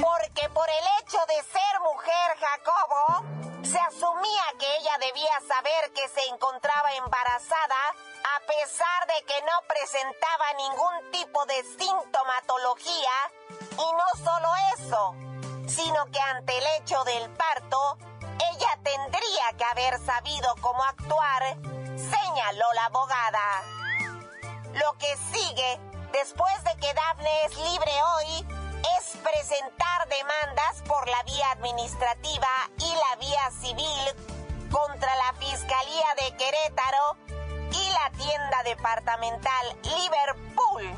porque 0.00 0.48
por 0.50 0.68
el 0.68 0.84
hecho 1.00 1.18
de 1.28 1.42
ser 1.42 1.80
mujer 1.80 2.36
Jacobo, 2.40 3.26
se 3.62 3.78
asumía 3.80 4.42
que 4.58 4.76
ella 4.76 4.96
debía 5.00 5.40
saber 5.48 5.92
que 5.92 6.08
se 6.08 6.28
encontraba 6.28 6.92
embarazada 6.94 7.94
a 8.36 8.40
pesar 8.46 9.06
de 9.08 9.24
que 9.24 9.42
no 9.42 9.62
presentaba 9.66 10.52
ningún 10.56 11.10
tipo 11.10 11.44
de 11.46 11.62
sintomatología 11.78 13.16
y 13.72 13.92
no 13.92 14.24
solo 14.24 14.48
eso, 14.78 15.14
sino 15.66 16.06
que 16.06 16.20
ante 16.20 16.56
el 16.56 16.64
hecho 16.78 17.02
del 17.04 17.30
parto, 17.30 17.98
ella 18.52 18.78
tendría 18.82 19.52
que 19.56 19.64
haber 19.64 19.98
sabido 20.04 20.54
cómo 20.60 20.82
actuar, 20.84 21.42
señaló 21.96 22.72
la 22.74 22.84
abogada. 22.86 23.62
Lo 24.74 24.92
que 24.98 25.16
sigue, 25.32 25.80
después 26.12 26.64
de 26.64 26.76
que 26.76 26.94
Daphne 26.94 27.44
es 27.44 27.56
libre 27.56 27.92
hoy, 28.14 28.46
es 28.98 29.16
presentar 29.16 30.08
demandas 30.08 30.82
por 30.86 31.08
la 31.08 31.22
vía 31.24 31.50
administrativa 31.52 32.48
y 32.78 32.94
la 32.94 33.16
vía 33.16 33.50
civil 33.60 34.70
contra 34.70 35.14
la 35.16 35.32
Fiscalía 35.34 36.06
de 36.16 36.36
Querétaro 36.36 37.16
y 37.72 37.90
la 37.90 38.10
tienda 38.16 38.62
departamental 38.64 39.76
Liverpool 39.82 40.96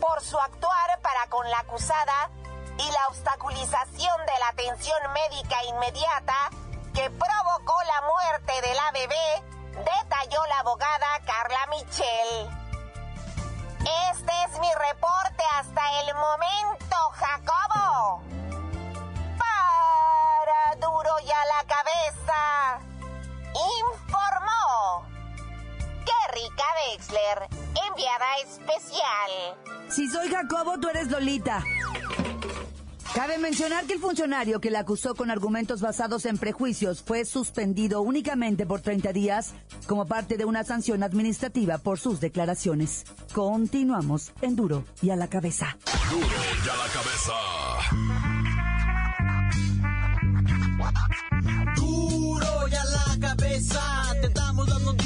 por 0.00 0.22
su 0.22 0.38
actuar 0.38 1.00
para 1.02 1.28
con 1.28 1.48
la 1.50 1.60
acusada 1.60 2.30
y 2.78 2.90
la 2.90 3.08
obstaculización 3.08 4.16
de 4.26 4.38
la 4.40 4.48
atención 4.48 4.98
médica 5.12 5.56
inmediata 5.64 6.50
que 6.94 7.10
provocó 7.10 7.74
la 7.84 8.02
muerte 8.02 8.68
de 8.68 8.74
la 8.74 8.90
bebé, 8.92 9.42
detalló 9.72 10.46
la 10.46 10.60
abogada 10.60 11.08
Mitchell. 11.70 12.48
Este 14.10 14.32
es 14.44 14.58
mi 14.60 14.68
reporte 14.74 15.44
hasta 15.54 16.00
el 16.00 16.14
momento, 16.14 16.96
Jacobo. 17.12 18.22
Para 19.38 20.76
duro 20.80 21.10
y 21.24 21.30
a 21.30 21.44
la 21.44 21.64
cabeza, 21.66 22.78
informó 23.80 25.06
Kerrika 26.04 26.64
Wexler, 26.90 27.48
enviada 27.88 28.36
especial. 28.44 29.56
Si 29.88 30.08
soy 30.08 30.30
Jacobo, 30.30 30.78
tú 30.80 30.88
eres 30.88 31.08
Lolita. 31.08 31.62
Cabe 33.14 33.38
mencionar 33.38 33.86
que 33.86 33.94
el 33.94 34.00
funcionario 34.00 34.60
que 34.60 34.70
la 34.70 34.80
acusó 34.80 35.14
con 35.14 35.30
argumentos 35.30 35.80
basados 35.80 36.26
en 36.26 36.38
prejuicios 36.38 37.02
fue 37.02 37.24
suspendido 37.24 38.02
únicamente 38.02 38.66
por 38.66 38.80
30 38.80 39.12
días 39.12 39.54
como 39.86 40.06
parte 40.06 40.36
de 40.36 40.44
una 40.44 40.62
sanción 40.64 41.02
administrativa 41.02 41.78
por 41.78 41.98
sus 41.98 42.20
declaraciones. 42.20 43.04
Continuamos 43.34 44.32
en 44.42 44.56
Duro 44.56 44.84
y 45.02 45.10
a 45.10 45.16
la 45.16 45.28
cabeza. 45.28 45.78
Duro 46.10 46.26
y 46.64 46.68
a 46.68 46.76
la 46.76 47.67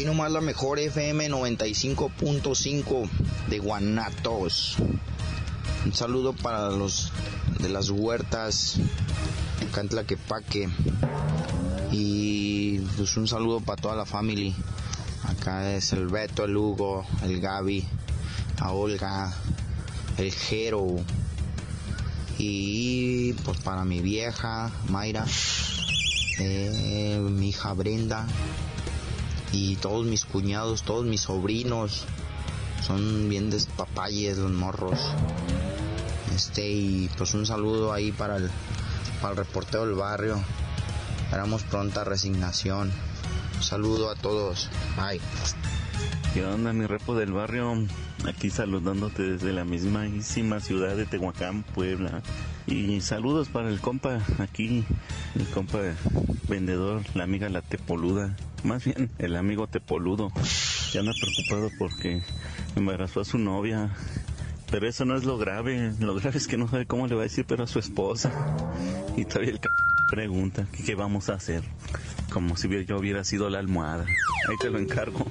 Aquí 0.00 0.06
nomás 0.06 0.32
la 0.32 0.40
mejor 0.40 0.78
FM 0.78 1.28
95.5 1.28 3.10
de 3.48 3.58
Guanatos. 3.58 4.76
Un 5.84 5.92
saludo 5.92 6.32
para 6.32 6.70
los 6.70 7.12
de 7.58 7.68
las 7.68 7.90
huertas, 7.90 8.76
Cantlaquepaque. 9.74 10.70
Y 11.92 12.78
pues 12.96 13.14
un 13.18 13.28
saludo 13.28 13.60
para 13.60 13.82
toda 13.82 13.94
la 13.94 14.06
familia. 14.06 14.54
Acá 15.24 15.70
es 15.74 15.92
el 15.92 16.06
Beto, 16.06 16.46
el 16.46 16.56
Hugo, 16.56 17.04
el 17.22 17.38
Gaby, 17.38 17.86
a 18.58 18.72
Olga, 18.72 19.30
el 20.16 20.32
Jero. 20.32 20.96
Y 22.38 23.34
pues 23.34 23.58
para 23.58 23.84
mi 23.84 24.00
vieja, 24.00 24.72
Mayra, 24.88 25.26
eh, 26.38 27.20
mi 27.20 27.50
hija 27.50 27.74
Brenda, 27.74 28.26
y 29.52 29.76
todos 29.76 30.06
mis 30.06 30.24
cuñados, 30.24 30.82
todos 30.82 31.04
mis 31.04 31.22
sobrinos 31.22 32.06
son 32.82 33.28
bien 33.28 33.50
despapalles 33.50 34.38
los 34.38 34.52
morros. 34.52 34.98
Este 36.34 36.70
y 36.70 37.10
pues 37.18 37.34
un 37.34 37.46
saludo 37.46 37.92
ahí 37.92 38.12
para 38.12 38.36
el, 38.36 38.50
para 39.20 39.32
el 39.32 39.36
reportero 39.38 39.86
del 39.86 39.94
barrio. 39.94 40.40
Esperamos 41.24 41.62
pronta 41.64 42.04
resignación. 42.04 42.90
Un 43.56 43.62
saludo 43.62 44.10
a 44.10 44.14
todos. 44.14 44.70
Bye. 44.96 45.20
¿Qué 46.32 46.44
onda 46.44 46.72
mi 46.72 46.86
repo 46.86 47.14
del 47.14 47.32
barrio? 47.32 47.74
Aquí 48.28 48.50
saludándote 48.50 49.22
desde 49.22 49.52
la 49.52 49.64
mismísima 49.64 50.60
ciudad 50.60 50.96
de 50.96 51.06
Tehuacán, 51.06 51.62
Puebla. 51.62 52.22
Y 52.66 53.00
saludos 53.00 53.48
para 53.48 53.68
el 53.68 53.80
compa 53.80 54.20
aquí, 54.38 54.84
el 55.34 55.46
compa 55.48 55.78
vendedor, 56.48 57.02
la 57.14 57.24
amiga 57.24 57.48
la 57.48 57.62
tepoluda. 57.62 58.36
Más 58.62 58.84
bien, 58.84 59.10
el 59.18 59.36
amigo 59.36 59.66
tepoludo. 59.66 60.30
Ya 60.92 61.00
anda 61.00 61.12
preocupado 61.12 61.70
porque 61.78 62.22
embarazó 62.76 63.20
a 63.20 63.24
su 63.24 63.38
novia. 63.38 63.90
Pero 64.70 64.88
eso 64.88 65.04
no 65.04 65.16
es 65.16 65.24
lo 65.24 65.38
grave. 65.38 65.92
Lo 65.98 66.14
grave 66.14 66.38
es 66.38 66.46
que 66.46 66.56
no 66.56 66.68
sabe 66.68 66.86
cómo 66.86 67.06
le 67.06 67.14
va 67.14 67.22
a 67.22 67.24
decir, 67.24 67.44
pero 67.46 67.64
a 67.64 67.66
su 67.66 67.78
esposa. 67.78 68.30
Y 69.16 69.24
todavía 69.24 69.50
el 69.52 69.58
c 69.58 69.68
pregunta 70.10 70.66
qué 70.86 70.94
vamos 70.94 71.28
a 71.28 71.34
hacer. 71.34 71.62
Como 72.32 72.56
si 72.56 72.68
yo 72.84 72.98
hubiera 72.98 73.24
sido 73.24 73.48
la 73.48 73.58
almohada. 73.58 74.04
Ahí 74.48 74.56
te 74.60 74.70
lo 74.70 74.78
encargo. 74.78 75.24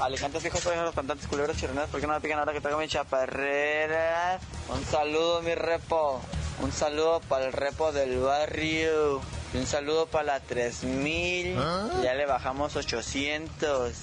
Alicantes 0.00 0.42
fijos 0.42 0.60
soy 0.60 0.76
los 0.76 0.94
cantantes 0.94 1.26
culeros 1.26 1.56
chironeros. 1.56 1.88
¿Por 1.90 2.00
qué 2.00 2.06
no 2.06 2.12
me 2.12 2.20
pican 2.20 2.38
ahora 2.38 2.52
que 2.52 2.60
tengo 2.60 2.78
mi 2.78 2.88
chaparrera? 2.88 4.38
Un 4.68 4.84
saludo, 4.84 5.42
mi 5.42 5.54
repo. 5.54 6.20
Un 6.60 6.72
saludo 6.72 7.20
para 7.28 7.46
el 7.46 7.52
repo 7.52 7.92
del 7.92 8.18
barrio. 8.18 9.20
Un 9.54 9.66
saludo 9.66 10.06
para 10.06 10.24
la 10.24 10.40
3000. 10.40 11.56
¿Ah? 11.58 11.88
Ya 12.02 12.14
le 12.14 12.26
bajamos 12.26 12.74
800. 12.74 13.94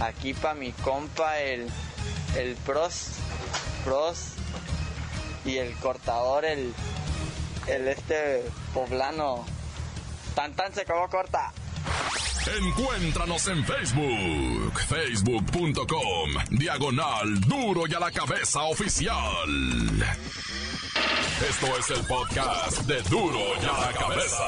Aquí 0.00 0.34
para 0.34 0.54
mi 0.54 0.72
compa 0.72 1.38
el, 1.38 1.68
el 2.36 2.56
pros. 2.56 3.10
Pros. 3.84 4.32
Y 5.44 5.58
el 5.58 5.74
cortador, 5.76 6.44
el, 6.44 6.74
el 7.68 7.88
este 7.88 8.42
poblano. 8.72 9.44
Tan 10.34 10.54
tan 10.54 10.74
se 10.74 10.80
acabó 10.80 11.08
corta. 11.08 11.52
Encuéntranos 12.46 13.48
en 13.48 13.64
Facebook, 13.64 14.78
facebook.com, 14.86 16.30
diagonal 16.50 17.40
duro 17.40 17.84
y 17.88 17.94
a 17.94 18.00
la 18.00 18.10
cabeza 18.10 18.64
oficial. 18.64 19.48
Esto 21.48 21.66
es 21.78 21.90
el 21.90 22.06
podcast 22.06 22.82
de 22.82 23.00
duro 23.08 23.40
y 23.62 23.64
a 23.64 23.80
la 23.80 23.92
cabeza. 23.98 24.44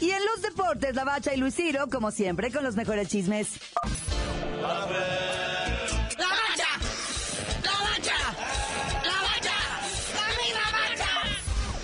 Y 0.00 0.10
en 0.10 0.24
los 0.24 0.42
deportes, 0.42 0.94
la 0.96 1.04
bacha 1.04 1.32
y 1.32 1.36
Luis 1.36 1.54
Ciro, 1.54 1.86
como 1.88 2.10
siempre, 2.10 2.50
con 2.50 2.64
los 2.64 2.74
mejores 2.74 3.08
chismes. 3.08 3.60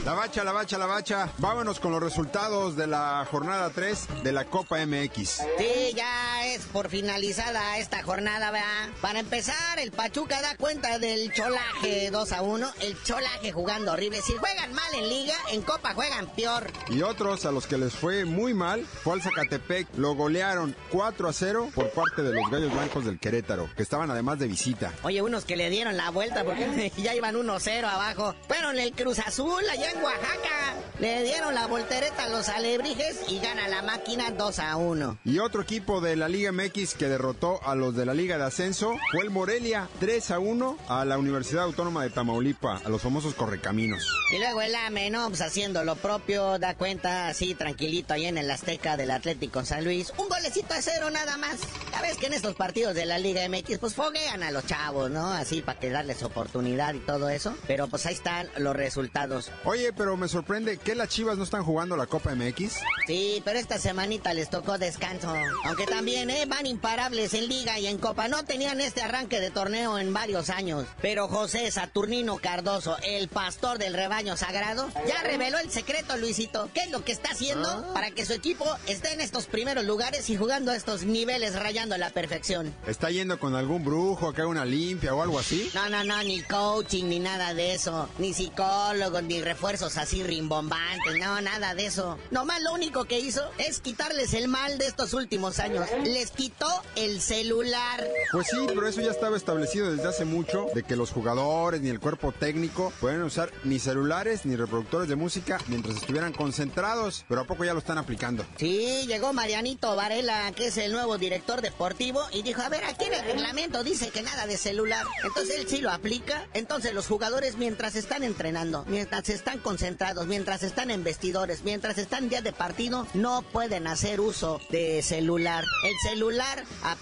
La 0.05 0.15
bacha, 0.15 0.43
la 0.43 0.51
bacha, 0.51 0.79
la 0.79 0.87
bacha. 0.87 1.29
Vámonos 1.39 1.79
con 1.79 1.93
los 1.93 2.03
resultados 2.03 2.75
de 2.75 2.89
la 2.89 3.25
jornada 3.31 3.71
3 3.71 4.25
de 4.25 4.33
la 4.33 4.45
Copa 4.47 4.85
MX. 4.85 5.43
Sí, 5.59 5.93
ya 5.95 6.42
por 6.61 6.91
finalizada 6.91 7.79
esta 7.79 8.03
jornada, 8.03 8.51
¿verdad? 8.51 8.91
Para 9.01 9.21
empezar, 9.21 9.79
el 9.79 9.91
Pachuca 9.91 10.41
da 10.43 10.57
cuenta 10.57 10.99
del 10.99 11.33
cholaje 11.33 12.11
2 12.11 12.33
a 12.33 12.43
1. 12.43 12.73
El 12.81 13.03
cholaje 13.03 13.53
jugando 13.53 13.93
horrible. 13.93 14.21
Si 14.23 14.33
juegan 14.35 14.73
mal 14.75 14.95
en 14.95 15.09
liga, 15.09 15.35
en 15.51 15.63
Copa 15.63 15.95
juegan 15.95 16.27
peor. 16.35 16.71
Y 16.91 17.03
otros 17.03 17.47
a 17.47 17.53
los 17.53 17.67
que 17.67 17.79
les 17.79 17.95
fue 17.95 18.25
muy 18.25 18.55
mal 18.55 18.85
fue 18.85 19.15
al 19.15 19.23
Zacatepec. 19.23 19.89
Lo 19.97 20.15
golearon 20.15 20.77
4 20.91 21.29
a 21.29 21.33
0 21.33 21.71
por 21.75 21.91
parte 21.91 22.23
de 22.23 22.33
los 22.33 22.51
Gallos 22.51 22.73
Blancos 22.73 23.05
del 23.05 23.19
Querétaro, 23.19 23.69
que 23.75 23.83
estaban 23.83 24.11
además 24.11 24.39
de 24.39 24.49
visita. 24.49 24.93
Oye, 25.03 25.23
unos 25.23 25.45
que 25.45 25.57
le 25.57 25.71
dieron 25.71 25.97
la 25.97 26.11
vuelta 26.11 26.45
porque 26.45 26.93
ya 26.99 27.15
iban 27.15 27.35
1-0 27.35 27.85
abajo. 27.85 28.35
Fueron 28.47 28.79
el 28.79 28.93
Cruz 28.93 29.19
Azul 29.21 29.63
allá 29.71 29.91
en 29.91 30.03
Oaxaca. 30.03 30.75
Le 30.99 31.23
dieron 31.23 31.55
la 31.55 31.67
voltereta 31.67 32.25
a 32.25 32.29
los 32.29 32.49
alebrijes 32.49 33.21
y 33.29 33.39
gana 33.41 33.69
la 33.69 33.83
máquina 33.83 34.31
2 34.31 34.59
a 34.59 34.77
1. 34.77 35.19
Y 35.25 35.39
otro 35.39 35.63
equipo 35.63 36.01
de 36.01 36.17
la 36.17 36.29
Liga 36.29 36.42
MX 36.51 36.95
que 36.95 37.09
derrotó 37.09 37.61
a 37.65 37.75
los 37.75 37.95
de 37.95 38.07
la 38.07 38.15
Liga 38.15 38.39
de 38.39 38.45
Ascenso 38.45 38.95
fue 39.13 39.23
el 39.23 39.31
Morelia 39.31 39.89
3 40.01 40.31
a 40.31 40.39
1 40.39 40.79
a 40.89 41.05
la 41.05 41.19
Universidad 41.19 41.65
Autónoma 41.65 42.03
de 42.03 42.11
Tamaulipa, 42.11 42.81
a 42.85 42.89
los 42.89 43.03
famosos 43.03 43.35
Correcaminos. 43.35 44.03
Y 44.33 44.39
luego 44.39 44.63
el 44.63 44.75
AME, 44.75 45.11
¿no? 45.11 45.29
Pues 45.29 45.43
haciendo 45.43 45.85
lo 45.85 45.97
propio, 45.97 46.59
da 46.59 46.75
cuenta 46.75 47.29
así 47.29 47.55
tranquilito 47.55 48.15
ahí 48.15 48.27
en 48.27 48.39
el 48.39 48.51
Azteca 48.51 48.97
del 48.97 49.11
Atlético 49.11 49.65
San 49.65 49.85
Luis. 49.85 50.13
Un 50.17 50.29
golecito 50.29 50.75
a 50.75 50.83
cero 50.83 51.11
nada 51.11 51.37
más. 51.37 51.61
Ya 51.93 52.01
ves 52.01 52.17
que 52.17 52.27
en 52.27 52.33
estos 52.33 52.55
partidos 52.55 52.95
de 52.95 53.05
la 53.05 53.19
Liga 53.19 53.47
MX 53.47 53.79
pues 53.79 53.95
foguean 53.95 54.43
a 54.43 54.51
los 54.51 54.67
chavos, 54.67 55.11
¿no? 55.11 55.31
Así 55.31 55.61
para 55.61 55.79
que 55.79 55.91
darles 55.91 56.23
oportunidad 56.23 56.95
y 56.95 57.01
todo 57.01 57.29
eso. 57.29 57.55
Pero 57.67 57.87
pues 57.87 58.07
ahí 58.07 58.15
están 58.15 58.49
los 58.57 58.75
resultados. 58.75 59.51
Oye, 59.65 59.93
pero 59.93 60.17
me 60.17 60.27
sorprende 60.27 60.79
que 60.79 60.95
las 60.95 61.11
Chivas 61.11 61.37
no 61.37 61.45
están 61.45 61.65
jugando 61.65 61.95
la 61.99 62.07
Copa 62.07 62.35
MX. 62.35 62.79
Sí, 63.07 63.43
pero 63.45 63.59
esta 63.59 63.79
semanita 63.79 64.33
les 64.33 64.49
tocó 64.49 64.79
descanso. 64.79 65.35
Aunque 65.65 65.85
también, 65.85 66.31
¿eh? 66.31 66.47
Van 66.47 66.65
imparables 66.65 67.35
en 67.35 67.47
Liga 67.49 67.79
y 67.79 67.87
en 67.87 67.99
Copa. 67.99 68.27
No 68.27 68.43
tenían 68.43 68.81
este 68.81 69.03
arranque 69.03 69.39
de 69.39 69.51
torneo 69.51 69.99
en 69.99 70.15
varios 70.15 70.49
años. 70.49 70.87
Pero 71.03 71.29
José 71.29 71.71
Saturnino 71.71 72.39
Cardoso, 72.39 72.97
el 73.03 73.29
pastor 73.29 73.77
del 73.77 73.93
rebaño 73.93 74.39
sagrado, 74.39 74.89
ya 75.07 75.23
reveló 75.25 75.59
el 75.59 75.71
secreto, 75.71 76.17
Luisito. 76.17 76.71
¿Qué 76.73 76.81
es 76.85 76.91
lo 76.91 77.05
que 77.05 77.13
está 77.13 77.33
haciendo 77.33 77.69
ah. 77.69 77.91
para 77.93 78.11
que 78.13 78.25
su 78.25 78.33
equipo 78.33 78.65
esté 78.87 79.13
en 79.13 79.21
estos 79.21 79.45
primeros 79.45 79.85
lugares 79.85 80.31
y 80.31 80.37
jugando 80.37 80.73
a 80.73 80.77
estos 80.77 81.03
niveles 81.03 81.55
rayando 81.55 81.82
a 81.91 81.99
la 81.99 82.11
perfección. 82.11 82.73
¿Está 82.87 83.11
yendo 83.11 83.41
con 83.41 83.57
algún 83.57 83.85
brujo 83.85 84.29
a 84.29 84.35
que 84.35 84.43
haga 84.43 84.51
una 84.51 84.65
limpia 84.65 85.15
o 85.15 85.23
algo 85.23 85.39
así? 85.39 85.71
No, 85.75 85.89
no, 85.89 86.05
no, 86.05 86.23
ni 86.23 86.43
coaching, 86.43 87.05
ni 87.07 87.19
nada 87.19 87.55
de 87.55 87.75
eso. 87.75 88.09
Ni 88.19 88.33
psicólogos, 88.33 89.23
ni 89.25 89.41
refuerzos 89.41 89.97
así 89.97 90.23
rimbombantes, 90.23 91.19
no, 91.19 91.41
nada 91.41 91.75
de 91.75 91.87
eso. 91.87 92.19
Nomás 92.31 92.63
lo 92.63 92.73
único 92.73 93.05
que 93.05 93.19
hizo 93.19 93.43
es 93.59 93.81
quitarles 93.81 94.35
el 94.35 94.49
mal 94.49 94.79
de 94.79 94.87
estos 94.87 95.13
últimos 95.15 95.59
años. 95.59 95.87
Les 96.05 96.31
quitó 96.31 96.69
el 96.95 97.21
celular. 97.21 98.07
Pues 98.31 98.47
sí, 98.49 98.59
pero 98.69 98.87
eso 98.87 99.01
ya 99.01 99.11
estaba 99.11 99.37
establecido 99.37 99.93
desde 99.93 100.09
hace 100.09 100.25
mucho, 100.25 100.67
de 100.75 100.83
que 100.83 100.97
los 100.97 101.11
jugadores 101.11 101.81
ni 101.81 101.89
el 101.89 101.99
cuerpo 101.99 102.33
técnico 102.33 102.93
pueden 103.01 103.23
usar 103.23 103.51
ni 103.65 103.79
celulares 103.79 104.45
ni 104.45 104.57
reproductores 104.57 105.09
de 105.09 105.17
música 105.17 105.59
mientras 105.69 105.97
estuvieran 105.97 106.33
concentrados, 106.33 107.25
pero 107.29 107.41
a 107.41 107.45
poco 107.45 107.65
ya 107.65 107.73
lo 107.73 107.79
están 107.79 107.99
aplicando. 107.99 108.45
Sí, 108.57 109.07
llegó 109.07 109.33
Marianito 109.33 109.97
Varela, 109.97 110.53
que 110.53 110.67
es 110.67 110.77
el 110.77 110.93
nuevo 110.93 111.19
director 111.19 111.61
deportivo, 111.73 112.23
y 112.33 112.43
dijo, 112.43 112.61
a 112.61 112.69
ver, 112.69 112.85
aquí 112.85 113.07
en 113.07 113.15
el 113.15 113.25
reglamento 113.25 113.83
dice 113.83 114.11
que 114.11 114.23
nada 114.23 114.47
de 114.47 114.57
celular. 114.57 115.07
Entonces 115.25 115.59
él 115.59 115.67
sí 115.69 115.81
lo 115.81 115.91
aplica. 115.91 116.47
Entonces 116.53 116.93
los 116.93 117.07
jugadores 117.07 117.57
mientras 117.57 117.97
están 117.97 118.23
entrenando, 118.23 118.85
mientras 118.89 119.29
están 119.31 119.59
concentrados, 119.59 120.27
mientras 120.27 120.63
están 120.63 120.91
en 120.91 121.03
vestidores, 121.03 121.63
mientras 121.65 121.97
están 121.99 122.29
día 122.29 122.43
de 122.43 122.53
partido, 122.53 123.07
no 123.15 123.43
pueden 123.43 123.87
hacer 123.87 124.21
uso 124.21 124.61
de 124.71 125.03
celular. 125.03 125.65
El 125.85 126.11
celular 126.11 126.65
a, 126.83 126.97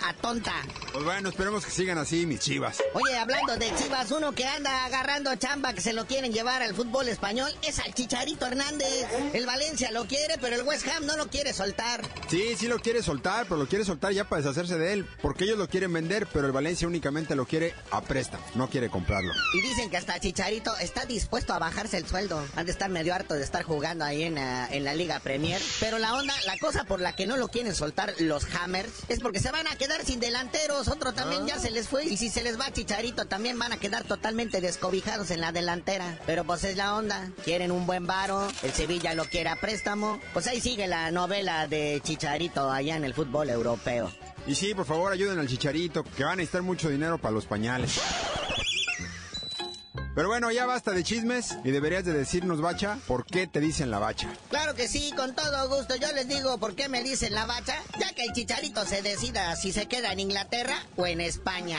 a, 0.00 0.12
tonta. 0.20 0.54
Pues 0.92 1.04
bueno, 1.04 1.30
esperemos 1.30 1.64
que 1.64 1.70
sigan 1.70 1.98
así 1.98 2.24
mis 2.26 2.40
chivas. 2.40 2.82
Oye, 2.94 3.16
hablando 3.18 3.56
de 3.56 3.74
chivas, 3.74 4.10
uno 4.12 4.32
que 4.32 4.46
anda 4.46 4.84
agarrando 4.84 5.34
chamba 5.36 5.72
que 5.72 5.80
se 5.80 5.92
lo 5.92 6.06
quieren 6.06 6.32
llevar 6.32 6.62
al 6.62 6.74
fútbol 6.74 7.08
español 7.08 7.52
es 7.62 7.80
al 7.80 7.92
Chicharito 7.94 8.46
Hernández. 8.46 9.06
El 9.32 9.44
Valencia 9.44 9.90
lo 9.90 10.06
quiere, 10.06 10.36
pero 10.40 10.56
el 10.56 10.62
West 10.62 10.86
Ham 10.86 11.06
no 11.06 11.16
lo 11.16 11.28
quiere 11.28 11.52
soltar. 11.52 12.02
Sí, 12.28 12.54
sí 12.56 12.68
lo 12.68 12.78
quiere 12.78 12.91
soltar, 13.00 13.44
pero 13.44 13.58
lo 13.58 13.68
quiere 13.68 13.84
soltar 13.84 14.12
ya 14.12 14.24
para 14.24 14.42
deshacerse 14.42 14.76
de 14.76 14.92
él, 14.92 15.06
porque 15.22 15.44
ellos 15.44 15.56
lo 15.56 15.68
quieren 15.68 15.92
vender, 15.92 16.26
pero 16.32 16.46
el 16.46 16.52
Valencia 16.52 16.88
únicamente 16.88 17.36
lo 17.36 17.46
quiere 17.46 17.72
a 17.92 18.00
préstamo, 18.02 18.42
no 18.56 18.68
quiere 18.68 18.90
comprarlo. 18.90 19.32
Y 19.54 19.60
dicen 19.62 19.88
que 19.88 19.96
hasta 19.96 20.18
Chicharito 20.18 20.76
está 20.78 21.06
dispuesto 21.06 21.54
a 21.54 21.60
bajarse 21.60 21.96
el 21.96 22.06
sueldo. 22.06 22.44
Han 22.56 22.66
de 22.66 22.72
estar 22.72 22.90
medio 22.90 23.14
harto 23.14 23.34
de 23.34 23.42
estar 23.44 23.62
jugando 23.62 24.04
ahí 24.04 24.24
en, 24.24 24.38
ah, 24.38 24.68
en 24.70 24.84
la 24.84 24.94
Liga 24.94 25.20
Premier. 25.20 25.62
Pero 25.78 25.98
la 25.98 26.14
onda, 26.14 26.34
la 26.46 26.58
cosa 26.58 26.84
por 26.84 27.00
la 27.00 27.14
que 27.14 27.26
no 27.26 27.36
lo 27.36 27.48
quieren 27.48 27.74
soltar 27.74 28.14
los 28.18 28.44
Hammers 28.54 28.90
es 29.08 29.20
porque 29.20 29.38
se 29.38 29.50
van 29.50 29.66
a 29.68 29.76
quedar 29.76 30.04
sin 30.04 30.20
delanteros. 30.20 30.88
Otro 30.88 31.12
también 31.12 31.46
ya 31.46 31.58
se 31.58 31.70
les 31.70 31.88
fue. 31.88 32.04
Y 32.06 32.16
si 32.16 32.28
se 32.28 32.42
les 32.42 32.58
va 32.58 32.72
Chicharito, 32.72 33.26
también 33.26 33.58
van 33.58 33.72
a 33.72 33.76
quedar 33.76 34.04
totalmente 34.04 34.60
descobijados 34.60 35.30
en 35.30 35.40
la 35.40 35.52
delantera. 35.52 36.18
Pero 36.26 36.44
pues 36.44 36.64
es 36.64 36.76
la 36.76 36.96
onda. 36.96 37.30
Quieren 37.44 37.70
un 37.70 37.86
buen 37.86 38.06
varo. 38.06 38.48
El 38.62 38.72
Sevilla 38.72 39.14
lo 39.14 39.24
quiere 39.24 39.50
a 39.50 39.56
préstamo. 39.56 40.20
Pues 40.32 40.46
ahí 40.46 40.60
sigue 40.60 40.86
la 40.86 41.10
novela 41.10 41.66
de 41.68 42.00
Chicharito 42.02 42.70
allá 42.82 42.96
en 42.96 43.04
el 43.04 43.14
fútbol 43.14 43.48
europeo. 43.48 44.10
Y 44.46 44.54
sí, 44.54 44.74
por 44.74 44.84
favor, 44.84 45.12
ayuden 45.12 45.38
al 45.38 45.48
Chicharito, 45.48 46.04
que 46.04 46.24
van 46.24 46.34
a 46.34 46.36
necesitar 46.36 46.62
mucho 46.62 46.88
dinero 46.88 47.18
para 47.18 47.32
los 47.32 47.46
pañales. 47.46 48.00
Pero 50.14 50.28
bueno, 50.28 50.50
ya 50.50 50.66
basta 50.66 50.90
de 50.92 51.02
chismes 51.04 51.56
y 51.64 51.70
deberías 51.70 52.04
de 52.04 52.12
decirnos, 52.12 52.60
Bacha, 52.60 52.98
¿por 53.06 53.24
qué 53.24 53.46
te 53.46 53.60
dicen 53.60 53.90
la 53.90 53.98
Bacha? 53.98 54.28
Claro 54.50 54.74
que 54.74 54.86
sí, 54.86 55.10
con 55.16 55.34
todo 55.34 55.68
gusto. 55.74 55.96
Yo 55.96 56.12
les 56.12 56.28
digo 56.28 56.58
por 56.58 56.74
qué 56.74 56.90
me 56.90 57.02
dicen 57.02 57.32
la 57.32 57.46
Bacha, 57.46 57.76
ya 57.98 58.12
que 58.12 58.24
el 58.24 58.32
Chicharito 58.34 58.84
se 58.84 59.00
decida 59.00 59.56
si 59.56 59.72
se 59.72 59.86
queda 59.86 60.12
en 60.12 60.20
Inglaterra 60.20 60.76
o 60.96 61.06
en 61.06 61.22
España. 61.22 61.78